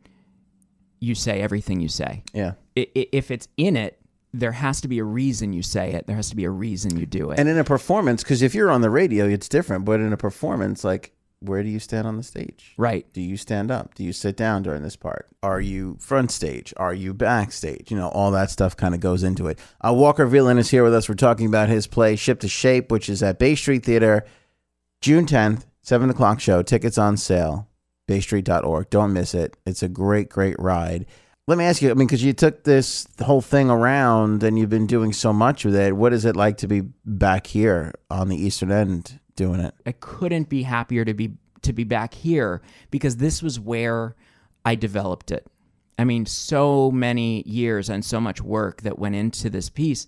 you 1.01 1.15
say 1.15 1.41
everything 1.41 1.81
you 1.81 1.89
say. 1.89 2.23
yeah. 2.35 2.53
I- 2.77 2.89
i- 2.97 3.07
if 3.13 3.31
it's 3.31 3.49
in 3.57 3.77
it, 3.77 3.99
there 4.35 4.53
has 4.53 4.81
to 4.83 4.89
be 4.89 4.99
a 4.99 5.05
reason 5.05 5.53
you 5.55 5.63
say 5.63 5.93
it. 5.93 6.07
There 6.07 6.17
has 6.17 6.29
to 6.31 6.37
be 6.37 6.45
a 6.45 6.51
reason 6.51 6.99
you 6.99 7.07
do 7.07 7.31
it. 7.31 7.39
And 7.39 7.49
in 7.49 7.57
a 7.57 7.63
performance, 7.65 8.23
because 8.25 8.43
if 8.43 8.55
you're 8.55 8.71
on 8.71 8.81
the 8.81 8.91
radio, 8.91 9.27
it's 9.29 9.49
different. 9.49 9.85
But 9.85 10.01
in 10.01 10.13
a 10.13 10.17
performance, 10.17 10.83
like 10.85 11.14
where 11.49 11.63
do 11.63 11.69
you 11.69 11.79
stand 11.79 12.07
on 12.07 12.17
the 12.17 12.23
stage? 12.23 12.75
Right. 12.77 13.11
Do 13.13 13.21
you 13.21 13.37
stand 13.37 13.71
up? 13.71 13.95
Do 13.95 14.05
you 14.05 14.13
sit 14.13 14.37
down 14.37 14.63
during 14.63 14.83
this 14.83 14.97
part? 14.97 15.29
Are 15.43 15.61
you 15.61 15.97
front 16.01 16.31
stage? 16.31 16.73
Are 16.77 16.95
you 16.95 17.15
backstage? 17.15 17.91
You 17.91 17.97
know, 17.97 18.09
all 18.09 18.31
that 18.33 18.51
stuff 18.51 18.77
kind 18.77 18.95
of 18.95 19.01
goes 19.01 19.23
into 19.23 19.47
it. 19.47 19.59
Uh, 19.81 19.93
Walker 19.93 20.27
Vreeland 20.27 20.59
is 20.59 20.71
here 20.71 20.83
with 20.83 20.95
us. 20.95 21.09
We're 21.09 21.15
talking 21.15 21.47
about 21.47 21.69
his 21.69 21.87
play 21.87 22.17
Ship 22.17 22.39
to 22.41 22.49
Shape, 22.49 22.91
which 22.91 23.09
is 23.09 23.23
at 23.23 23.39
Bay 23.39 23.55
Street 23.55 23.85
Theater, 23.85 24.25
June 25.01 25.27
10th, 25.27 25.65
7 25.83 26.11
o'clock 26.11 26.41
show. 26.41 26.63
Tickets 26.63 26.99
on 26.99 27.17
sale, 27.17 27.69
baystreet.org. 28.09 28.91
Don't 28.91 29.13
miss 29.13 29.35
it. 29.35 29.57
It's 29.67 29.83
a 29.83 29.89
great, 29.89 30.29
great 30.29 30.57
ride. 30.59 31.07
Let 31.47 31.59
me 31.59 31.65
ask 31.65 31.83
you, 31.83 31.91
I 31.91 31.95
mean, 31.95 32.07
because 32.07 32.25
you 32.25 32.33
took 32.33 32.65
this 32.65 33.07
whole 33.23 33.43
thing 33.43 33.69
around 33.69 34.43
and 34.43 34.59
you've 34.59 34.71
been 34.71 34.87
doing 34.87 35.13
so 35.13 35.31
much 35.31 35.67
with 35.67 35.77
it. 35.77 35.95
What 35.95 36.15
is 36.15 36.25
it 36.25 36.37
like 36.37 36.57
to 36.59 36.67
be 36.67 36.81
back 37.05 37.47
here 37.47 37.93
on 38.11 38.31
the 38.31 38.37
Eastern 38.37 38.73
End 38.73 39.21
doing 39.37 39.61
it? 39.61 39.75
I 39.87 39.93
couldn't 39.93 40.49
be 40.49 40.63
happier 40.63 41.05
to 41.05 41.15
be 41.15 41.33
to 41.63 41.73
be 41.73 41.85
back 41.85 42.15
here 42.15 42.61
because 42.91 43.17
this 43.17 43.43
was 43.43 43.59
where 43.59 44.15
I 44.65 44.75
developed 44.75 45.31
it. 45.31 45.47
I 45.99 46.05
mean, 46.05 46.27
so 46.27 46.91
many 46.91 47.43
years 47.43 47.89
and 47.89 48.05
so 48.05 48.21
much 48.21 48.43
work 48.43 48.83
that 48.83 48.99
went 48.99 49.15
into 49.15 49.49
this 49.49 49.71
piece 49.71 50.07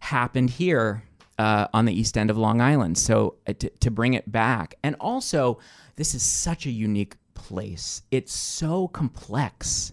happened 0.00 0.50
here 0.50 1.04
uh, 1.38 1.68
on 1.72 1.84
the 1.84 1.92
east 1.92 2.16
end 2.18 2.30
of 2.30 2.38
Long 2.38 2.60
Island. 2.60 2.98
So 2.98 3.36
uh, 3.46 3.52
to, 3.54 3.70
to 3.70 3.90
bring 3.90 4.14
it 4.14 4.30
back, 4.30 4.74
and 4.82 4.96
also 5.00 5.58
this 5.96 6.14
is 6.14 6.22
such 6.22 6.66
a 6.66 6.70
unique 6.70 7.16
place. 7.34 8.02
It's 8.10 8.32
so 8.32 8.88
complex. 8.88 9.92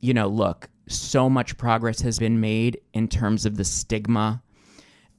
You 0.00 0.14
know, 0.14 0.28
look, 0.28 0.68
so 0.88 1.30
much 1.30 1.56
progress 1.56 2.00
has 2.00 2.18
been 2.18 2.40
made 2.40 2.80
in 2.92 3.08
terms 3.08 3.46
of 3.46 3.56
the 3.56 3.64
stigma 3.64 4.42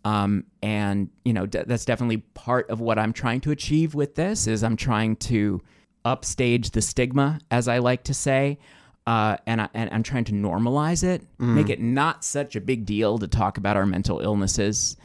um, 0.05 0.45
and 0.63 1.09
you 1.25 1.33
know 1.33 1.45
d- 1.45 1.63
that's 1.67 1.83
definitely 1.83 2.17
part 2.33 2.69
of 2.69 2.79
what 2.79 2.97
I'm 2.97 3.11
trying 3.11 3.41
to 3.41 3.51
achieve 3.51 3.93
with 3.95 4.15
this 4.15 4.47
is 4.47 4.63
I'm 4.63 4.77
trying 4.77 5.17
to 5.17 5.61
upstage 6.05 6.71
the 6.71 6.81
stigma, 6.81 7.39
as 7.51 7.67
I 7.67 7.79
like 7.79 8.03
to 8.03 8.13
say, 8.13 8.59
uh, 9.07 9.37
and, 9.47 9.59
I, 9.61 9.69
and 9.73 9.89
I'm 9.91 10.03
trying 10.03 10.23
to 10.25 10.33
normalize 10.33 11.03
it, 11.03 11.23
make 11.39 11.69
it 11.69 11.81
not 11.81 12.23
such 12.23 12.55
a 12.55 12.61
big 12.61 12.85
deal 12.85 13.17
to 13.17 13.27
talk 13.27 13.57
about 13.57 13.75
our 13.75 13.85
mental 13.87 14.19
illnesses. 14.19 14.97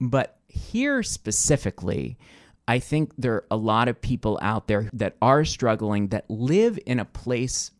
But 0.00 0.36
here 0.48 1.02
specifically, 1.04 2.18
I 2.66 2.80
think 2.80 3.12
there 3.16 3.34
are 3.34 3.44
a 3.52 3.56
lot 3.56 3.86
of 3.88 4.00
people 4.00 4.38
out 4.42 4.66
there 4.66 4.90
that 4.92 5.16
are 5.22 5.44
struggling 5.44 6.08
that 6.08 6.28
live 6.28 6.78
in 6.86 6.98
a 6.98 7.04
place 7.04 7.70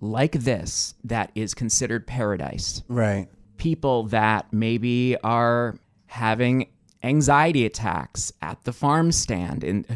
like 0.00 0.32
this 0.32 0.94
that 1.04 1.30
is 1.34 1.52
considered 1.54 2.06
paradise 2.06 2.82
Right. 2.88 3.28
people 3.58 4.04
that 4.04 4.50
maybe 4.52 5.16
are 5.22 5.76
having 6.08 6.68
anxiety 7.02 7.64
attacks 7.64 8.32
at 8.42 8.62
the 8.64 8.72
farm 8.72 9.12
stand 9.12 9.62
in 9.64 9.86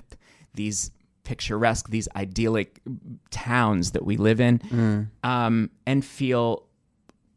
these 0.55 0.91
picturesque, 1.25 1.89
these 1.91 2.09
idyllic 2.17 2.81
towns 3.31 3.91
that 3.93 4.05
we 4.05 4.17
live 4.17 4.41
in, 4.41 5.09
um, 5.25 5.71
and 5.87 6.05
feel 6.05 6.67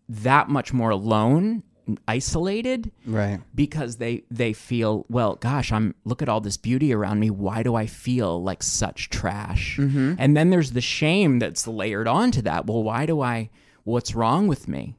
that 0.09 0.49
much 0.49 0.71
more 0.73 0.91
alone, 0.91 1.63
isolated, 2.07 2.91
Right. 3.05 3.39
because 3.53 3.97
they 3.97 4.23
they 4.31 4.53
feel, 4.53 5.05
well, 5.09 5.35
gosh, 5.35 5.71
I'm 5.71 5.93
look 6.03 6.21
at 6.21 6.29
all 6.29 6.41
this 6.41 6.57
beauty 6.57 6.93
around 6.93 7.19
me. 7.19 7.29
Why 7.29 7.61
do 7.63 7.75
I 7.75 7.85
feel 7.85 8.41
like 8.41 8.63
such 8.63 9.09
trash? 9.09 9.77
And 9.79 10.35
then 10.35 10.49
there's 10.49 10.71
the 10.71 10.81
shame 10.81 11.39
that's 11.39 11.67
layered 11.67 12.07
onto 12.07 12.41
that. 12.43 12.65
Well, 12.67 12.83
why 12.83 13.05
do 13.05 13.21
I? 13.21 13.49
What's 13.83 14.15
wrong 14.15 14.47
with 14.47 14.67
me? 14.67 14.95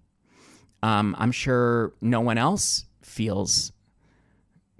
Um, 0.87 1.17
I'm 1.19 1.33
sure 1.33 1.95
no 2.01 2.21
one 2.21 2.39
else 2.39 2.85
feels 3.03 3.73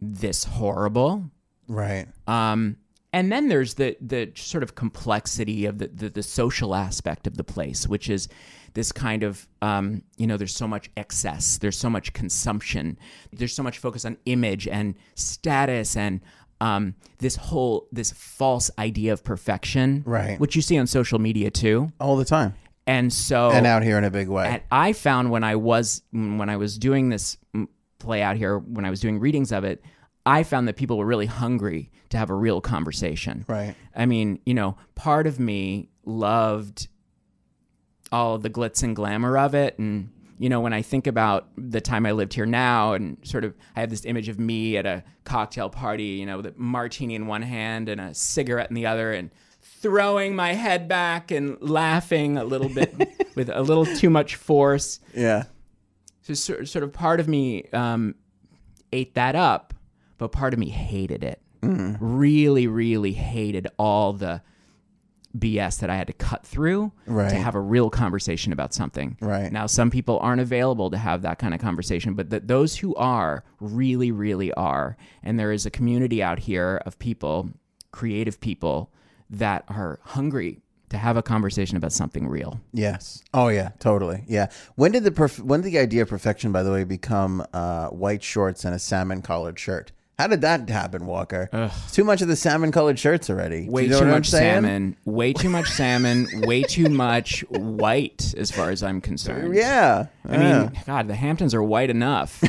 this 0.01 0.45
horrible. 0.45 1.25
Right. 1.67 2.07
Um, 2.29 2.77
and 3.13 3.33
then 3.33 3.49
there's 3.49 3.75
the 3.75 3.97
the 4.01 4.31
sort 4.37 4.63
of 4.63 4.75
complexity 4.75 5.65
of 5.65 5.79
the, 5.79 5.89
the 5.89 6.11
the 6.11 6.23
social 6.23 6.75
aspect 6.75 7.27
of 7.27 7.37
the 7.37 7.45
place, 7.45 7.89
which 7.89 8.09
is 8.09 8.29
this 8.75 8.93
kind 8.93 9.23
of 9.23 9.49
um, 9.63 10.03
you 10.17 10.27
know, 10.27 10.37
there's 10.37 10.55
so 10.55 10.69
much 10.69 10.91
excess, 10.97 11.59
there's 11.59 11.79
so 11.79 11.91
much 11.91 12.13
consumption, 12.13 12.99
there's 13.33 13.55
so 13.55 13.63
much 13.63 13.79
focus 13.79 14.05
on 14.05 14.17
image 14.27 14.69
and 14.69 14.95
status 15.15 15.97
and 15.97 16.21
um, 16.61 16.95
this 17.19 17.37
whole 17.37 17.89
this 17.91 18.13
false 18.13 18.71
idea 18.79 19.13
of 19.13 19.25
perfection, 19.25 20.03
Right. 20.07 20.39
Which 20.39 20.55
you 20.55 20.63
see 20.63 20.79
on 20.79 20.87
social 20.87 21.19
media 21.19 21.51
too, 21.51 21.93
All 21.99 22.17
the 22.17 22.25
time. 22.25 22.55
And 22.87 23.13
so 23.13 23.51
And 23.51 23.67
out 23.67 23.83
here 23.83 23.99
in 23.99 24.05
a 24.05 24.11
big 24.11 24.29
way. 24.29 24.47
and 24.47 24.63
I 24.71 24.93
found 24.93 25.31
when 25.31 25.45
I 25.45 25.57
was 25.57 26.03
when 26.13 26.49
I 26.49 26.57
was 26.57 26.79
doing 26.79 27.09
this 27.09 27.37
play 27.99 28.23
out 28.23 28.37
here, 28.37 28.59
when 28.59 28.85
I 28.85 28.91
was 28.91 29.01
doing 29.01 29.19
readings 29.19 29.53
of 29.53 29.65
it, 29.65 29.83
I 30.25 30.43
found 30.43 30.69
that 30.69 30.77
people 30.77 30.99
were 30.99 31.07
really 31.07 31.27
hungry 31.27 31.91
to 32.11 32.19
have 32.19 32.31
a 32.31 32.35
real 32.35 32.61
conversation. 32.61 33.45
Right. 33.49 33.75
I 33.95 34.07
mean, 34.07 34.41
you 34.45 34.55
know, 34.55 34.77
part 34.95 35.27
of 35.27 35.41
me 35.41 35.89
loved 36.05 36.89
all 38.13 38.39
the 38.39 38.51
glitz 38.51 38.83
and 38.83 38.95
glamour 38.95 39.37
of 39.37 39.55
it 39.55 39.77
and 39.79 40.09
you 40.39 40.49
know 40.49 40.61
when 40.61 40.73
i 40.73 40.81
think 40.81 41.09
about 41.09 41.49
the 41.59 41.81
time 41.81 42.07
i 42.07 42.13
lived 42.13 42.33
here 42.33 42.47
now 42.47 42.93
and 42.93 43.17
sort 43.25 43.45
of 43.45 43.53
i 43.75 43.81
have 43.81 43.91
this 43.91 44.05
image 44.05 44.29
of 44.29 44.39
me 44.39 44.77
at 44.77 44.87
a 44.87 45.03
cocktail 45.25 45.69
party 45.69 46.05
you 46.05 46.25
know 46.25 46.37
with 46.37 46.47
a 46.47 46.55
martini 46.57 47.17
in 47.17 47.27
one 47.27 47.43
hand 47.43 47.89
and 47.89 48.01
a 48.01 48.15
cigarette 48.15 48.69
in 48.71 48.75
the 48.75 48.87
other 48.87 49.13
and 49.13 49.31
throwing 49.87 50.35
my 50.37 50.53
head 50.55 50.89
back 50.89 51.31
and 51.31 51.57
laughing 51.61 52.37
a 52.37 52.45
little 52.45 52.69
bit 52.69 52.95
with 53.37 53.49
a 53.49 53.63
little 53.63 53.87
too 53.87 54.11
much 54.11 54.37
force 54.37 55.01
yeah. 55.15 55.45
so 56.23 56.35
sort 56.35 56.83
of 56.85 56.93
part 56.93 57.21
of 57.21 57.29
me 57.29 57.65
um, 57.73 58.15
ate 58.93 59.15
that 59.15 59.35
up, 59.37 59.75
but 60.19 60.33
part 60.33 60.53
of 60.53 60.59
me 60.59 60.69
hated 60.69 61.23
it. 61.25 61.41
Really, 61.63 62.67
really 62.69 63.13
hated 63.13 63.67
all 63.79 64.13
the 64.13 64.41
BS 65.37 65.81
that 65.81 65.91
I 65.91 65.97
had 65.97 66.07
to 66.07 66.13
cut 66.13 66.47
through 66.47 66.93
Right. 67.07 67.29
to 67.29 67.37
have 67.37 67.55
a 67.57 67.61
real 67.61 67.91
conversation 67.91 68.53
about 68.53 68.73
something. 68.73 69.17
Right. 69.21 69.51
Now, 69.53 69.67
some 69.67 69.91
people 69.91 70.19
aren't 70.21 70.41
available 70.41 70.91
to 70.91 70.97
have 70.97 71.23
that 71.23 71.39
kind 71.39 71.53
of 71.55 71.61
conversation, 71.61 72.15
but 72.15 72.31
th- 72.31 72.45
those 72.47 72.77
who 72.77 72.95
are 72.95 73.45
really, 73.61 74.11
really 74.13 74.53
are. 74.55 74.97
And 75.23 75.39
there 75.39 75.51
is 75.53 75.67
a 75.67 75.71
community 75.71 76.23
out 76.23 76.39
here 76.39 76.81
of 76.87 76.99
people, 76.99 77.51
creative 77.91 78.41
people, 78.41 78.93
that 79.31 79.65
are 79.69 79.99
hungry 80.03 80.61
to 80.89 80.99
have 80.99 81.17
a 81.17 81.23
conversation 81.23 81.77
about 81.77 81.93
something 81.93 82.29
real. 82.29 82.61
Yes. 82.73 83.23
Oh 83.35 83.49
yeah, 83.49 83.71
totally. 83.79 84.25
Yeah. 84.27 84.51
When 84.77 84.93
did 84.93 85.05
the 85.05 85.11
perf- 85.11 85.41
when 85.41 85.63
did 85.63 85.73
the 85.73 85.79
idea 85.79 86.03
of 86.03 86.09
perfection, 86.09 86.53
by 86.53 86.63
the 86.63 86.71
way, 86.71 86.85
become 86.85 87.45
uh, 87.53 87.89
white 87.89 88.23
shorts 88.23 88.65
and 88.65 88.75
a 88.75 88.79
salmon 88.79 89.23
collared 89.23 89.59
shirt? 89.59 89.93
How 90.19 90.29
did 90.29 90.41
that 90.41 90.67
happen, 90.71 91.05
Walker? 91.07 91.51
It's 91.53 91.93
too 91.93 92.03
much 92.03 92.23
of 92.23 92.29
the 92.29 92.37
salmon 92.37 92.73
colored 92.73 92.99
shirts 92.99 93.29
already. 93.29 93.69
Way 93.69 93.85
you 93.85 93.91
know 93.91 94.01
too 94.01 94.07
much 94.07 94.31
salmon. 94.31 94.97
Way 95.05 95.35
too 95.35 95.51
much 95.51 95.69
salmon. 95.69 96.27
way 96.47 96.63
too 96.63 96.89
much 96.89 97.41
white, 97.51 98.35
as 98.39 98.51
far 98.51 98.71
as 98.71 98.83
I'm 98.83 99.03
concerned. 99.03 99.55
Yeah. 99.55 100.07
I 100.27 100.37
mean, 100.39 100.73
God, 100.87 101.09
the 101.09 101.15
Hamptons 101.15 101.55
are 101.55 101.63
white 101.63 101.91
enough. 101.91 102.43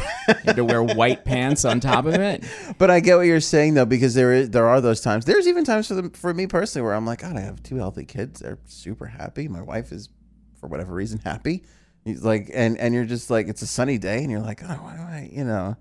to 0.55 0.63
wear 0.63 0.81
white 0.81 1.25
pants 1.25 1.65
on 1.65 1.81
top 1.81 2.05
of 2.05 2.13
it. 2.13 2.45
But 2.77 2.89
I 2.89 3.01
get 3.01 3.17
what 3.17 3.23
you're 3.23 3.41
saying 3.41 3.73
though, 3.73 3.85
because 3.85 4.13
there 4.13 4.31
is 4.33 4.49
there 4.49 4.67
are 4.67 4.79
those 4.79 5.01
times. 5.01 5.25
There's 5.25 5.47
even 5.47 5.65
times 5.65 5.87
for 5.89 5.95
them 5.95 6.11
for 6.11 6.33
me 6.33 6.47
personally 6.47 6.85
where 6.85 6.95
I'm 6.95 7.05
like, 7.05 7.19
God, 7.19 7.35
I 7.35 7.41
have 7.41 7.61
two 7.63 7.75
healthy 7.75 8.05
kids. 8.05 8.39
They're 8.39 8.59
super 8.65 9.07
happy. 9.07 9.49
My 9.49 9.61
wife 9.61 9.91
is, 9.91 10.07
for 10.59 10.67
whatever 10.67 10.93
reason, 10.93 11.19
happy. 11.19 11.63
He's 12.05 12.23
like, 12.23 12.49
and 12.53 12.77
and 12.77 12.93
you're 12.93 13.03
just 13.05 13.29
like, 13.29 13.49
it's 13.49 13.61
a 13.61 13.67
sunny 13.67 13.97
day, 13.97 14.19
and 14.19 14.31
you're 14.31 14.39
like, 14.39 14.63
oh, 14.63 14.67
why 14.67 14.95
do 14.95 15.01
I, 15.01 15.29
you 15.31 15.43
know, 15.43 15.75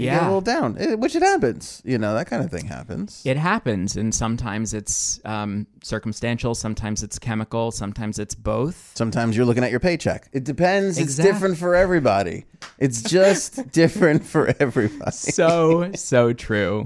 you 0.00 0.06
get 0.10 0.14
a 0.14 0.16
Yeah. 0.20 0.24
little 0.26 0.40
down, 0.40 0.76
eh, 0.78 0.94
which 0.94 1.14
it 1.16 1.22
happens. 1.22 1.82
You 1.84 1.98
know, 1.98 2.14
that 2.14 2.26
kind 2.26 2.44
of 2.44 2.50
thing 2.50 2.66
happens. 2.66 3.22
It 3.24 3.36
happens, 3.36 3.96
and 3.96 4.14
sometimes 4.14 4.74
it's 4.74 5.20
um, 5.24 5.66
circumstantial, 5.82 6.54
sometimes 6.54 7.02
it's 7.02 7.18
chemical, 7.18 7.70
sometimes 7.70 8.18
it's 8.18 8.34
both. 8.34 8.92
Sometimes 8.94 9.36
you're 9.36 9.46
looking 9.46 9.64
at 9.64 9.70
your 9.70 9.80
paycheck. 9.80 10.28
It 10.32 10.44
depends. 10.44 10.98
It's 10.98 11.16
different 11.16 11.58
for 11.58 11.74
everybody. 11.74 12.44
It's 12.78 13.02
just 13.02 13.70
different 13.72 14.24
for 14.24 14.54
everybody. 14.60 15.10
So 15.12 15.90
so 15.94 16.32
true. 16.32 16.84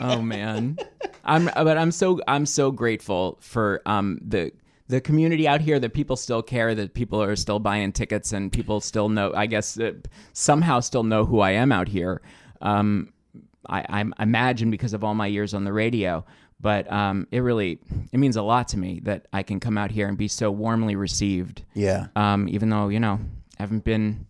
oh 0.00 0.20
man, 0.22 0.78
I'm 1.24 1.46
but 1.54 1.76
I'm 1.78 1.90
so 1.92 2.20
I'm 2.28 2.46
so 2.46 2.70
grateful 2.70 3.38
for 3.40 3.82
um 3.86 4.18
the 4.26 4.52
the 4.88 5.00
community 5.00 5.48
out 5.48 5.60
here 5.60 5.78
that 5.80 5.94
people 5.94 6.16
still 6.16 6.42
care 6.42 6.74
that 6.74 6.94
people 6.94 7.22
are 7.22 7.36
still 7.36 7.58
buying 7.58 7.92
tickets 7.92 8.32
and 8.32 8.52
people 8.52 8.80
still 8.80 9.08
know 9.08 9.32
I 9.34 9.46
guess 9.46 9.78
uh, 9.78 9.92
somehow 10.32 10.80
still 10.80 11.02
know 11.02 11.24
who 11.24 11.40
I 11.40 11.52
am 11.52 11.72
out 11.72 11.88
here. 11.88 12.20
Um, 12.60 13.12
I, 13.68 13.84
I 13.88 14.22
imagine 14.22 14.70
because 14.70 14.92
of 14.92 15.02
all 15.02 15.14
my 15.14 15.26
years 15.26 15.54
on 15.54 15.64
the 15.64 15.72
radio. 15.72 16.24
But 16.60 16.90
um, 16.90 17.26
it 17.30 17.40
really 17.40 17.78
it 18.12 18.18
means 18.18 18.36
a 18.36 18.42
lot 18.42 18.68
to 18.68 18.78
me 18.78 19.00
that 19.04 19.26
I 19.32 19.42
can 19.42 19.60
come 19.60 19.76
out 19.76 19.90
here 19.90 20.08
and 20.08 20.16
be 20.16 20.28
so 20.28 20.50
warmly 20.50 20.96
received. 20.96 21.62
Yeah. 21.74 22.06
Um, 22.16 22.48
even 22.48 22.70
though 22.70 22.88
you 22.88 23.00
know 23.00 23.20
I 23.58 23.62
haven't 23.62 23.84
been 23.84 24.26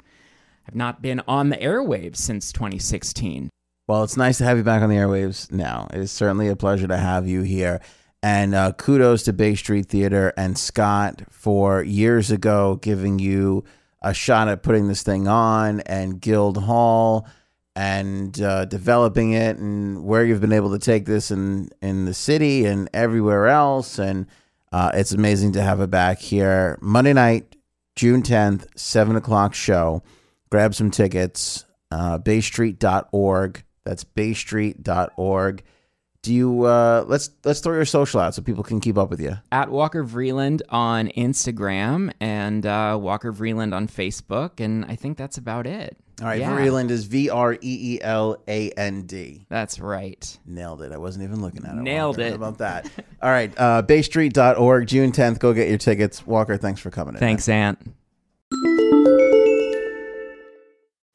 I've 0.67 0.75
not 0.75 1.03
been 1.03 1.21
on 1.29 1.51
the 1.51 1.57
airwaves 1.57 2.17
since 2.17 2.51
2016. 2.53 3.51
Well, 3.87 4.03
it's 4.03 4.17
nice 4.17 4.39
to 4.39 4.45
have 4.45 4.57
you 4.57 4.65
back 4.65 4.83
on 4.83 4.89
the 4.89 4.97
airwaves 4.97 5.53
now. 5.53 5.89
It 5.93 6.01
is 6.01 6.11
certainly 6.11 6.49
a 6.49 6.57
pleasure 6.57 6.89
to 6.89 6.97
have 6.97 7.29
you 7.29 7.43
here. 7.43 7.83
And 8.25 8.55
uh, 8.55 8.73
kudos 8.73 9.25
to 9.25 9.35
Bay 9.35 9.55
Street 9.55 9.85
Theater 9.85 10.33
and 10.35 10.57
Scott 10.57 11.25
for 11.29 11.83
years 11.83 12.31
ago 12.31 12.77
giving 12.77 13.19
you 13.19 13.65
a 14.01 14.15
shot 14.15 14.49
at 14.49 14.63
putting 14.63 14.89
this 14.89 15.03
thing 15.03 15.29
on, 15.29 15.81
and 15.81 16.23
Guild 16.23 16.57
Hall. 16.65 17.29
and 17.77 18.41
uh, 18.41 18.65
developing 18.65 19.33
it 19.33 19.59
and 19.59 20.05
where 20.05 20.25
you've 20.25 20.41
been 20.41 20.53
able 20.53 20.71
to 20.71 20.79
take 20.79 21.05
this 21.05 21.31
in 21.31 21.69
in 21.83 22.07
the 22.07 22.15
city 22.15 22.65
and 22.65 22.89
everywhere 22.95 23.47
else. 23.49 23.99
And 23.99 24.27
uh, 24.73 24.93
it's 24.95 25.13
amazing 25.13 25.53
to 25.53 25.61
have 25.61 25.83
it 25.83 25.91
back 25.91 26.19
here. 26.19 26.79
Monday 26.81 27.13
night 27.13 27.57
june 27.95 28.23
10th 28.23 28.67
7 28.75 29.17
o'clock 29.17 29.53
show. 29.53 30.03
Grab 30.51 30.75
some 30.75 30.91
tickets 30.91 31.67
uh, 31.91 32.19
baystreet.org 32.19 33.65
that's 33.85 34.05
baystreet.org 34.05 35.63
do 36.25 36.33
you 36.35 36.65
uh 36.65 37.05
let's 37.07 37.31
let's 37.45 37.61
throw 37.61 37.75
your 37.75 37.85
social 37.85 38.19
out 38.19 38.35
so 38.35 38.41
people 38.41 38.65
can 38.65 38.81
keep 38.81 38.97
up 38.97 39.11
with 39.11 39.21
you 39.21 39.37
At 39.53 39.69
Walker 39.69 40.03
Vreeland 40.03 40.63
on 40.71 41.09
Instagram 41.09 42.11
and 42.19 42.65
uh, 42.65 42.99
Walker 43.01 43.31
Vreeland 43.33 43.75
on 43.75 43.87
Facebook, 43.87 44.59
and 44.59 44.87
I 44.87 44.97
think 44.97 45.19
that's 45.19 45.37
about 45.37 45.67
it. 45.67 45.99
all 46.23 46.27
right 46.29 46.41
Yeah. 46.41 46.57
Vreeland 46.57 46.89
is 46.91 47.05
v-r-e-e-l-a-n-d 48.25 49.47
That's 49.49 49.79
right. 49.81 50.39
Nailed 50.47 50.81
it. 50.83 50.93
I 50.93 50.97
wasn't 50.97 51.25
even 51.25 51.43
looking 51.43 51.65
at 51.67 51.77
it. 51.77 51.83
Nailed 51.83 52.17
Walker. 52.17 52.29
it. 52.31 52.35
About 52.35 52.59
that? 52.59 52.91
All 53.23 53.31
right. 53.31 53.53
Uh, 53.57 53.83
baystreet.org, 53.83 54.87
June 54.87 55.13
10th. 55.13 55.39
Go 55.39 55.53
get 55.53 55.69
your 55.69 55.79
tickets. 55.79 56.27
Walker, 56.27 56.57
thanks 56.57 56.81
for 56.81 56.91
coming 56.91 57.15
in. 57.15 57.21
Thanks, 57.21 57.49
Ant. 57.49 57.79